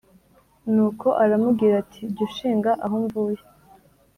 [0.73, 3.41] nuko aramubwira ati :jya ushinga aho mvuye: